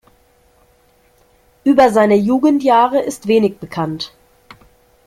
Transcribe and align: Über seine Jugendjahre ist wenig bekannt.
Über 1.63 1.91
seine 1.91 2.15
Jugendjahre 2.15 2.99
ist 3.03 3.27
wenig 3.27 3.59
bekannt. 3.59 4.11